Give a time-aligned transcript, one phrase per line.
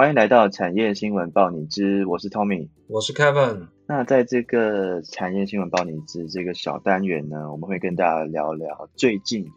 [0.00, 3.68] 欢迎来到产业新闻报你知，我是 Tommy，我是 Kevin。
[3.86, 9.52] 那在这个产业新闻报你知这个小单元呢，我们会跟大家聊聊最近有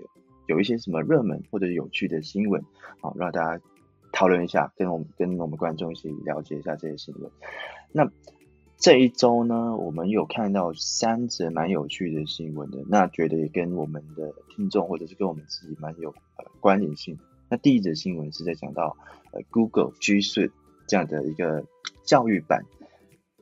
[0.48, 2.62] 有一些什么热门或者有趣的新闻，
[3.00, 3.64] 好让大家
[4.12, 7.32] 讨论一下，跟我们跟我们观众一起了解一下这些新闻。
[7.94, 8.12] 那
[8.76, 17.18] 这一周呢，我们有看到三则蛮有趣的新闻的，那觉得也跟我们的听众或者是跟我们自己蛮有呃关联性。
[17.54, 18.98] 那第一则新闻是在讲到，
[19.32, 20.54] 呃，Google G Suite
[20.88, 21.68] 这样的一个
[22.04, 22.66] 教育版，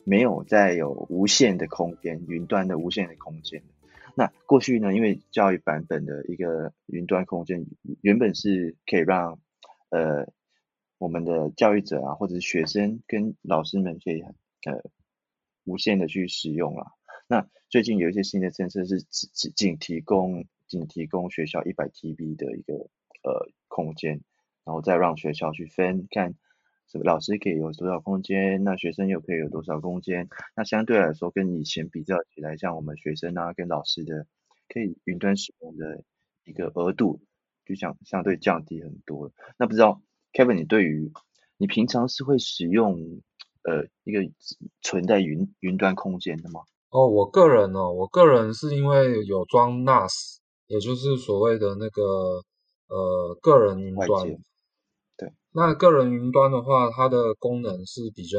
[0.03, 3.63] 没有再有无限的空间，云端的无限的空间。
[4.13, 7.65] 那过去呢，因为教育版本的一个云端空间，
[8.01, 9.39] 原本是可以让
[9.91, 10.27] 呃
[10.97, 14.83] 我们的教育者啊，或者是学生跟老师们可以呃
[15.63, 16.87] 无限的去使用啊。
[17.27, 22.89] 那最近有一些新的政策是只只仅提供仅提供学校一百 TB 的一个
[23.23, 23.49] 呃。
[23.73, 24.21] 空间，
[24.65, 26.35] 然后再让学校去分，看
[26.89, 30.27] 什么老师可以有多少空间，那学生又可以有多少空间。
[30.57, 34.27] 那相对来说，跟以前比较起来，像我们学生啊，跟老师的
[34.67, 36.03] 可以云端使用的
[36.43, 37.21] 一个额度，
[37.65, 39.31] 就相相对降低很多。
[39.57, 40.01] 那不知道
[40.33, 41.13] Kevin，你对于
[41.55, 43.21] 你平常是会使用
[43.63, 44.29] 呃一个
[44.81, 46.59] 存在云云端空间的吗？
[46.89, 52.43] 哦，我个人哦，我个人是因为有装 NAS，也就是所谓的那个。
[52.91, 54.27] 呃，个人云端，
[55.15, 58.37] 对，那个人云端的话，它的功能是比较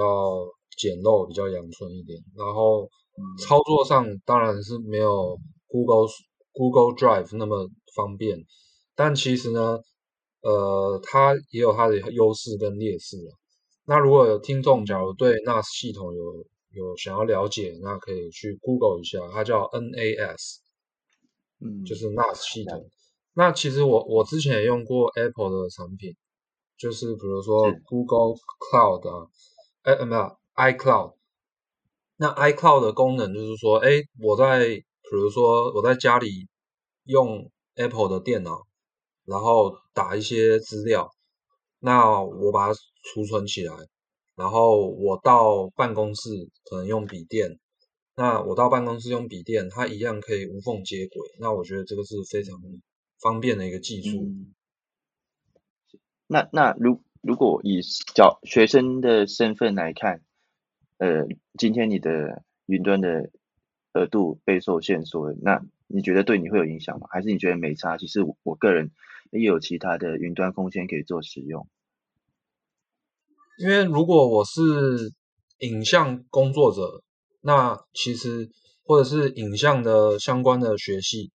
[0.76, 2.86] 简陋、比较阳春一点，然后
[3.38, 6.06] 操作上当然是没有 Google
[6.52, 8.44] Google Drive 那么方便，
[8.94, 9.78] 但其实呢，
[10.42, 13.32] 呃，它也有它的优势跟劣势了。
[13.86, 20.56] 那如果有听众假如对 NAS 系统有有想要了解，那可以去 Google 一下，它叫 NAS，
[21.58, 22.86] 嗯，就是 NAS 系统。
[23.34, 26.14] 那其实我我之前也用过 Apple 的产品，
[26.76, 29.28] 就是比如说 Google Cloud 啊，
[29.82, 31.14] 哎没有 iCloud。
[32.16, 36.46] 那 iCloud 的功能就是说，哎，我在比如说我在家里
[37.04, 38.66] 用 Apple 的电脑，
[39.24, 41.10] 然后打一些资料，
[41.78, 43.74] 那我把它储存起来，
[44.36, 46.30] 然后我到办公室
[46.68, 47.58] 可能用笔电，
[48.14, 51.28] 那我到办公室用笔电，它一样可以无缝接轨。
[51.40, 52.60] 那我觉得这个是非常。
[53.22, 54.34] 方便的一个技术。
[56.26, 57.80] 那那如如果以
[58.14, 60.22] 教学生的身份来看，
[60.98, 61.26] 呃，
[61.58, 63.30] 今天你的云端的
[63.92, 67.06] 额度被受限缩，那你觉得对你会有影响吗？
[67.10, 67.96] 还是你觉得没差？
[67.96, 68.90] 其实我个人
[69.30, 71.68] 也有其他的云端空间可以做使用。
[73.58, 75.12] 因为如果我是
[75.58, 77.04] 影像工作者，
[77.42, 78.50] 那其实
[78.82, 81.30] 或者是影像的相关的学系。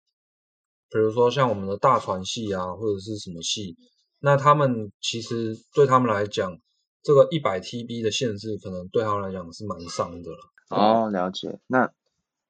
[0.91, 3.77] 比如说像我们的大传系啊，或者是什么系，
[4.21, 6.59] 那他们其实对他们来讲，
[7.03, 10.39] 这个一百 TB 的限制，可能对他们来讲是蛮伤的了。
[10.71, 11.59] 哦，了解。
[11.67, 11.93] 那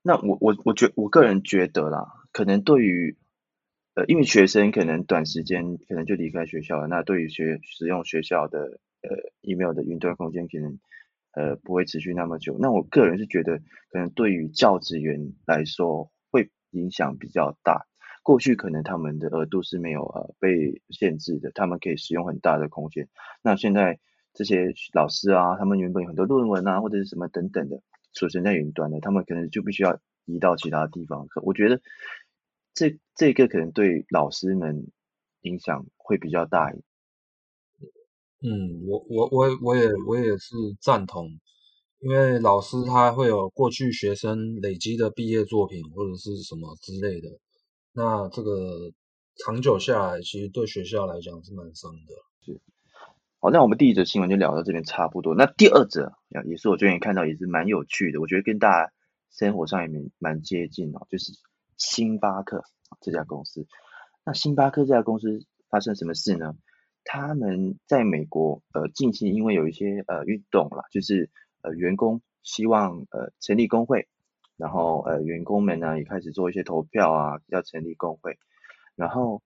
[0.02, 3.16] 那我我我觉我个人觉得啦，可能对于
[3.94, 8.58] 呃，因为学生可能短时间可能就离开学校了，那对于学使用学校的
[9.02, 9.10] 呃
[9.42, 10.78] email 的云端空间，可能
[11.32, 12.56] 呃不会持续那么久。
[12.58, 13.58] 那我个人是觉得，
[13.90, 17.86] 可能对于教职员来说，会影响比较大。
[18.24, 23.06] 过去可能他们的额度是没有呃被限制的，他们可以使用很大的空间。
[23.42, 24.00] 那现在
[24.32, 27.82] 这些老师啊，他们原本有很多论文啊或者是什么等等的
[28.14, 31.28] 储存在云端的，他们可能就必须要移到其他地方。
[31.28, 31.82] 可我觉得
[32.72, 34.86] 这这个可能对老师们
[35.42, 36.84] 影响会比较大一点。
[38.40, 41.28] 嗯，我我我我也我也是赞同，
[42.00, 47.28] 因为老师他会有过去学生累积的毕业作品或者是什么之类的。
[47.96, 48.92] 那这个
[49.36, 52.14] 长久下来，其实对学校来讲是蛮伤的。
[52.44, 52.60] 是，
[53.38, 55.36] 好，那我们第一则新闻就聊到这边差不多。
[55.36, 56.12] 那第二则
[56.44, 58.92] 也是我最近看到也是蛮有趣的，我觉得跟大家
[59.30, 61.32] 生活上也蛮蛮接近哦，就是
[61.76, 62.64] 星巴克
[63.00, 63.64] 这家公司。
[64.24, 66.56] 那星巴克这家公司发生什么事呢？
[67.04, 71.30] 他们在美国呃近期因为有一些呃运动啦，就是
[71.62, 74.08] 呃员工希望呃成立工会。
[74.56, 78.38] 然后呃，员工们呢也开始做一些投票啊，要成立工会。
[78.96, 79.42] 然后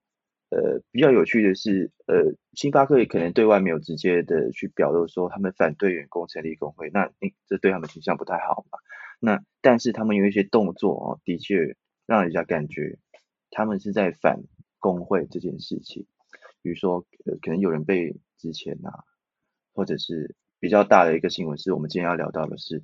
[0.50, 7.10] 呃，比较有趣的是，呃，星巴克也可能对外没有直接的去表露说他们反对员工成立工会，那
[7.46, 8.78] 这对他们形象不太好嘛。
[9.20, 11.76] 那但是他们有一些动作哦，的确
[12.06, 12.98] 让人家感觉
[13.50, 14.42] 他们是在反
[14.78, 16.06] 工会这件事情。
[16.62, 19.04] 比如说呃，可能有人被之前啊，
[19.74, 22.82] 或者是比较大的一个新闻是我们今天要聊到的是。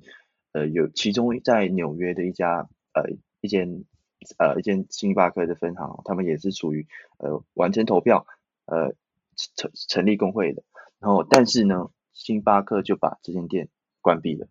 [0.55, 3.03] 呃，有其中在纽约的一家呃
[3.41, 3.83] 一间
[4.37, 6.87] 呃一间星巴克的分行，他们也是属于
[7.17, 8.25] 呃完成投票
[8.65, 8.95] 呃
[9.57, 10.63] 成成立工会的，
[10.99, 13.67] 然后但是呢，星巴克就把这间店
[13.99, 14.47] 关闭了，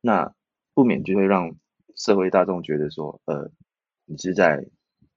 [0.00, 0.32] 那
[0.72, 1.56] 不免就会让
[1.96, 3.50] 社会大众觉得说，呃，
[4.04, 4.68] 你是在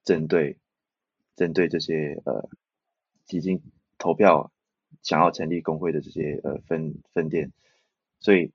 [0.02, 0.58] 针对
[1.36, 2.48] 针对这些呃
[3.28, 3.62] 已经
[3.98, 4.50] 投票
[5.00, 7.52] 想要成立工会的这些呃分分店，
[8.18, 8.50] 所以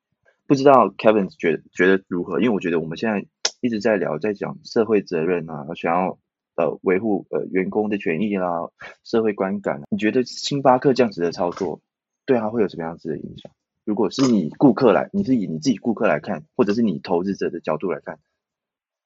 [0.47, 2.39] 不知道 Kevin 觉觉得如何？
[2.39, 3.25] 因为我觉得我们现在
[3.62, 6.19] 一直在聊在讲社会责任啊，想要
[6.56, 8.69] 呃维护呃员工的权益啦，
[9.03, 11.81] 社会观感，你觉得星巴克这样子的操作
[12.25, 13.51] 对他会有什么样子的影响？
[13.83, 18.19] 如果是你顾客来，你是以你自己顾客来看，或者是你投资者的角度来看，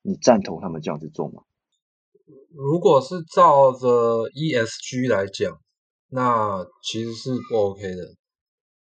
[0.01, 1.44] 你赞同他们这样子做吗？
[2.53, 5.59] 如果是照着 ESG 来讲，
[6.09, 8.19] 那其实是不 OK 的。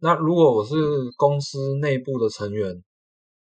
[0.01, 0.75] 那如果我是
[1.17, 2.83] 公司内部的成员，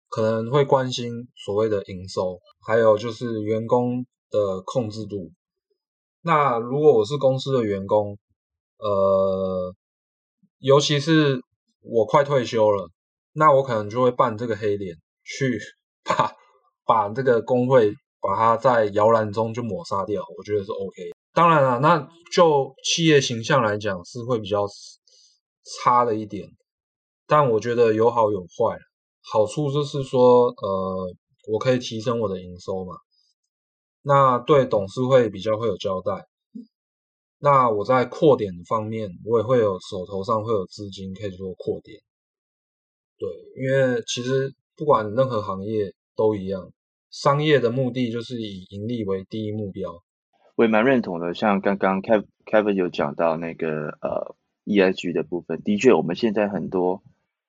[0.10, 5.32] 可能会关心所谓的营收，还有就是员工的控制度。
[6.22, 8.18] 那如果我是公司的员工，
[8.78, 9.74] 呃，
[10.60, 11.42] 尤其是
[11.82, 12.90] 我快退休了，
[13.32, 15.60] 那我可能就会扮这个黑脸， 去
[16.04, 16.34] 把
[16.86, 21.12] 把这个工会把它在摇篮中就抹杀掉，我觉得是 OK。
[21.34, 24.68] 当然了，那就企业形象来讲是会比较
[25.64, 26.50] 差了一点，
[27.28, 28.78] 但我觉得有好有坏。
[29.24, 31.16] 好处就是说，呃，
[31.52, 32.96] 我可以提升我的营收嘛，
[34.02, 36.26] 那对董事会比较会有交代。
[37.38, 42.00] 那我在扩点方面，我也会有手头上会有资金可以做扩点。
[43.18, 46.72] 对，因为其实不管任何行业都一样，
[47.12, 50.02] 商业的目的就是以盈利为第一目标。
[50.56, 54.36] 我也蛮认同的，像刚刚 Kev Kevin 有讲到那个呃
[54.72, 57.04] ESG 的部分，的确我们现在很多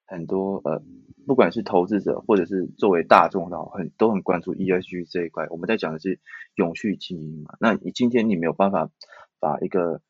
[0.06, 0.82] 很多呃，
[1.26, 5.46] 不管是投资者或者是作为大众的，很都很关注 ESG 这一块。
[5.50, 6.18] 我们在讲的是
[6.56, 8.90] 永续经营嘛，那你今天你没有办法。
[9.42, 10.00] 把一个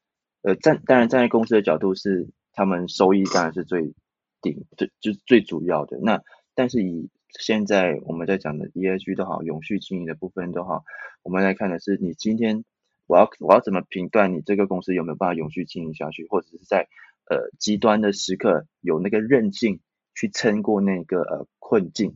[0.43, 3.95] 呃站，当然站在公司的角度是他们收益当然是最
[4.43, 5.99] 顶最就是最主要的。
[6.03, 6.21] 那
[6.55, 7.09] 但是以
[7.41, 10.85] 现在我们在讲的 ESG 都好，永续经营的部分都好，
[11.23, 12.63] 我们来看的是你今天
[13.07, 16.89] 我要我要怎么评断你这个公司有没有办法永续经营下去，或者是在
[17.29, 19.81] 呃极端的时刻有那个韧性
[20.15, 22.15] 去撑过那个呃困境。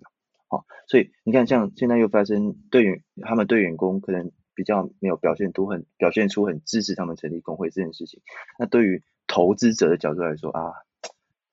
[0.48, 4.32] 好，所以你看像现在又发生对于他们对员工可能。
[4.56, 8.22] 比较没有表现出很表现出很支持他们成立工会这件事情。
[8.58, 10.72] 那对于投资者的角度来说啊，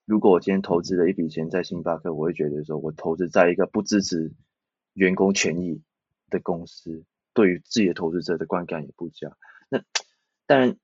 [0.05, 4.31] 如果我今天投资了一笔钱在星巴克，我会觉得说我投资在一个不支持
[4.93, 5.81] 员工权益
[6.29, 7.03] 的公司，
[7.33, 9.35] 对于自己的投资者的观感也不佳。
[9.69, 9.83] 那
[10.45, 10.77] 当然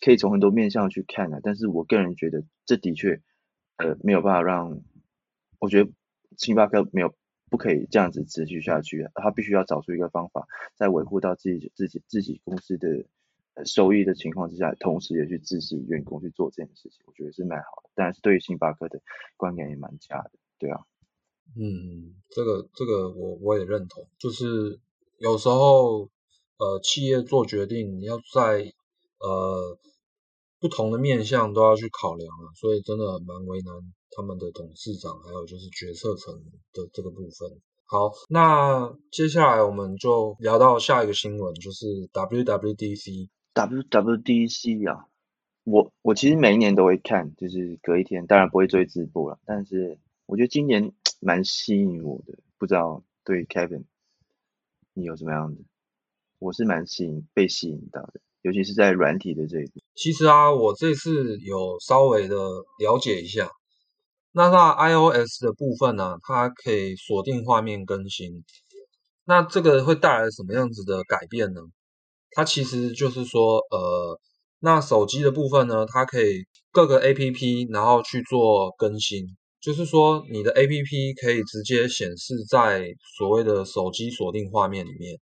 [0.00, 3.20] 可以从很多面向去看啊，但是我个人觉得这的确
[3.76, 4.82] 呃没有办法让，
[5.58, 5.90] 我觉得
[6.36, 7.14] 星巴克没有。
[7.50, 13.04] 不可以这样子持续下去，他必须要找出一个方法，在维护到自己自己自己公司的
[13.64, 17.90] 收益的情况之下，同时也去支持员工去做这件事情，我觉得是蛮好的。
[17.96, 19.02] 但是对于星巴克的
[19.36, 20.82] 观感也蛮佳的，对啊。
[21.56, 24.78] 嗯，这个这个我我也认同，就是
[25.20, 26.08] 有时候
[26.56, 28.72] 呃企业做决定，你要在
[29.18, 29.78] 呃
[30.58, 33.74] 不同的面向都要去考量啊，所以真的蛮为难。
[34.12, 36.34] 他们的董事长，还有就是决策层
[36.72, 37.60] 的这个部分。
[37.84, 43.28] 好，那接下来我们就聊到下一个新闻，就是 WWDC。
[43.54, 45.06] WWDC 啊，
[45.62, 49.38] 我我其实每一年都会看，就是隔一天，当然不会追直播了。
[49.44, 49.96] 但是
[50.26, 53.84] 我觉得今年 蛮吸引我的，不知道对 Kevin
[54.94, 55.62] 你有什么样的？
[56.38, 59.80] 我是蛮吸引被吸引到的，尤其是在软体的这一部。
[59.94, 62.36] 其实啊，我这次有稍微的
[62.78, 63.50] 了解一下。
[64.32, 66.16] 那那 iOS 的部分呢？
[66.22, 68.44] 它可以锁定画面更新。
[69.24, 71.60] 那这个会带来什么样子的改变呢？
[72.30, 74.20] 它其实就是说，呃，
[74.60, 85.18] 那手机的部分呢，它可以各个 APP 然后去做更新，就是说你的 APP 可以直接显示在所谓的手机锁定画面里面。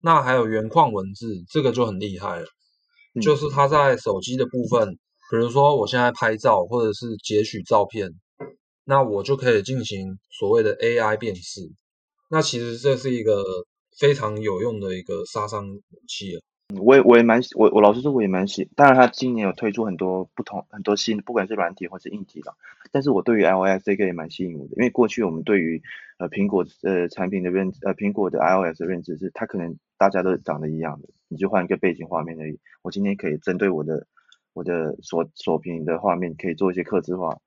[0.00, 2.46] 那还有原矿文字，这个就很厉害了，
[3.22, 4.98] 就是它在手机的部分。
[5.30, 8.10] 比如说，我现在拍照或者是截取照片，
[8.84, 11.62] 那我就可以进行所谓的 AI 辨识。
[12.30, 13.42] 那其实这是一个
[13.98, 16.42] 非常有用的一个杀伤武器了。
[16.82, 22.56] 我也我也蛮我我老实说我也蛮喜，当然他今年有推出很多不同很多新，不管是软体或是硬体了。
[22.90, 25.82] 但是我对于 iOS 这个也蛮吸引我的，因为过去我们对于
[26.18, 32.58] 呃苹果呃产品的认呃苹果的 iOS 的认知是，它可能大家都长得一样的，你就换一个背景画面而已。
[32.82, 34.06] 我今天可以针对我的。
[34.54, 37.40] 我的锁锁屏的画面可以做一些刻字化，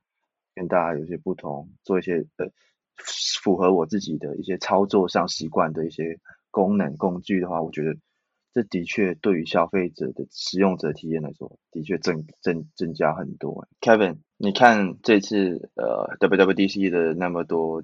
[0.54, 2.50] 跟大家有些不同，做一些呃
[2.98, 6.20] 符合我自己的一些操作上习惯的一些
[6.52, 7.96] 功能工具的话，我觉得
[8.58, 13.68] 这的确对于消费者的使用者体验来说，的确增增增加很多。
[13.82, 17.84] Kevin，你看这次呃 WWDC 的那么多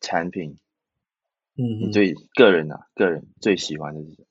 [0.00, 0.56] 产品，
[1.58, 4.26] 嗯，你最个人啊，个人最喜欢的是什么？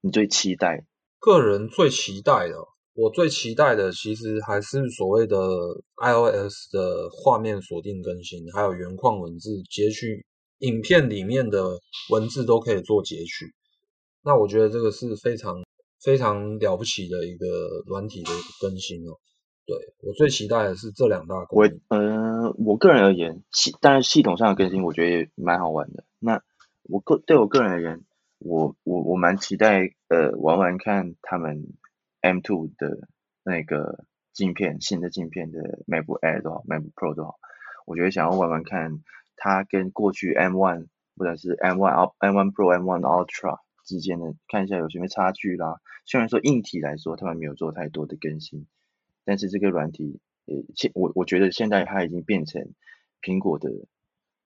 [0.00, 0.86] 你最期待？
[1.18, 2.54] 个人最期待的，
[2.94, 5.36] 我最期待的其实还是所谓的
[5.96, 10.24] iOS 的画面锁定更新，还有原矿文字截取，
[10.60, 13.52] 影片里面的文字都可以做截取。
[14.28, 15.64] 那我觉得这个是非常
[16.04, 17.46] 非常了不起的一个
[17.86, 18.30] 软体的
[18.60, 19.16] 更新哦。
[19.64, 21.80] 对我最期待的是这两大功能。
[21.88, 26.04] 我呃，我个人而言，系当然系统上的更新，我觉得也蛮好玩的。
[26.18, 26.42] 那
[26.82, 28.04] 我个对我个人而言，
[28.38, 31.64] 我我我蛮期待呃玩玩看他们
[32.20, 33.08] M2 的
[33.42, 34.04] 那个
[34.34, 37.36] 镜片，新的镜片的 MacBook Air 都好，MacBook Pro 都好，
[37.86, 39.02] 我觉得想要玩玩看
[39.36, 43.60] 它跟过去 M1 或者是 M1 M1 Pro、M1 Ultra。
[43.88, 45.80] 之间的看一下有什么差距啦。
[46.04, 48.66] 虽然说硬体来说他们没有做太多的更新，
[49.24, 52.74] 但是这个软体，呃，现我我觉得现在它已经变成
[53.22, 53.70] 苹果的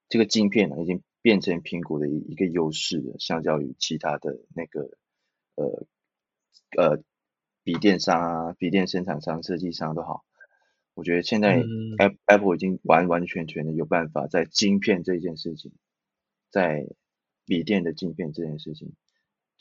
[0.08, 4.96] 这个晶片了，已经变成苹果的一一个优势了，相较于其他的那个
[5.56, 5.86] 呃
[6.78, 7.02] 呃
[7.64, 10.24] 笔电商啊、笔电生产商、设计商都好，
[10.94, 11.62] 我觉得现在
[12.26, 15.72] Apple 已经完完全全的有办法在晶片这件事情，
[16.50, 16.86] 在
[17.44, 18.92] 笔电的晶片这件事情。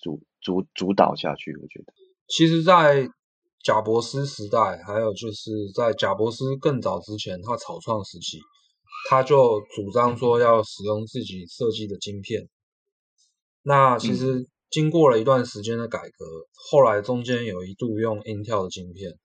[0.01, 1.93] 主主主导下去，我觉得，
[2.27, 3.07] 其实，在
[3.63, 8.39] 贾伯斯时代，还有就是在贾伯斯更早之前，他草创时期，
[9.09, 12.49] 他就主张说要使用自己设计的晶片。
[13.61, 16.25] 那其实经过了一段时间的改革，
[16.71, 19.19] 后来中间有一度用 Intel 的晶片，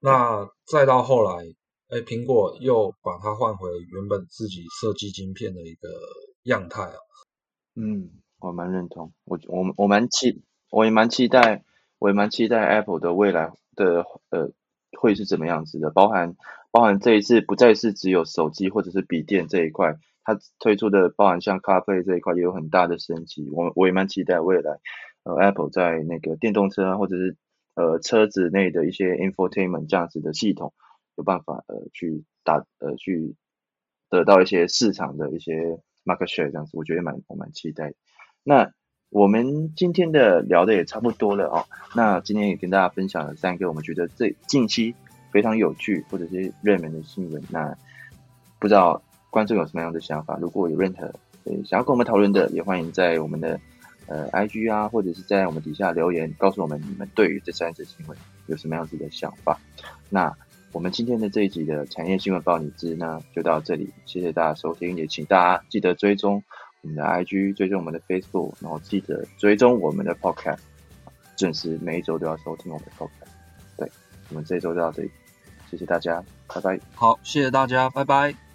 [0.00, 1.44] 那再到后来，
[1.90, 5.88] 哎，苹果又把它换回原本自己设计晶片的一个
[6.44, 6.96] 样态啊。
[7.76, 8.21] 嗯。
[8.42, 11.62] 我蛮认同，我我我蛮期，我也蛮期待，
[11.98, 14.50] 我也蛮期待 Apple 的未来的呃
[14.98, 16.34] 会是怎么样子的，包含
[16.72, 24.80] 包含这一次不再是只有手机或者是笔电这一块，它推出的包含像咖啡这一块也有很大的升级，我我也蛮期待未来
[25.22, 27.36] 呃 Apple 在那个电动车或者是
[27.76, 30.74] 呃车子内的一些 infotainment 这样子的系统
[31.14, 33.36] 有办法呃去打呃去
[34.10, 37.94] 得到一些市场的一些 market share 这样子，我觉得蛮我蛮期待。
[38.44, 38.72] 那
[39.10, 41.66] 我们今天的聊的也差不多了哦。
[41.94, 44.94] 那今天也跟大家分享了三个我们觉得最近期
[45.30, 47.42] 非常有趣或者是热门的新闻。
[47.50, 47.76] 那
[48.58, 50.38] 不知道观众有什么样的想法？
[50.40, 51.06] 如果有任何
[51.44, 53.60] 呃想要跟我们讨论的，也欢迎在我们的
[54.06, 59.58] 呃 IG 啊，或者是在我们底下留言，告诉我们你们对于这三则新闻有什么样子的想法。
[60.08, 60.34] 那
[60.72, 66.42] 我们今天的这一集的产业新闻报你知，那就到这里，谢谢大家收听，也请大家记得追踪。
[66.82, 70.58] 我们的 IG 追踪我们的 Facebook，然后记得追踪我们的 Podcast，
[71.36, 73.30] 准时每一周都要收听我们的 Podcast。
[73.76, 73.90] 对，
[74.30, 75.10] 我们这一周就到这里，
[75.70, 76.78] 谢谢大家，拜拜。
[76.94, 78.51] 好，谢谢大家，拜拜。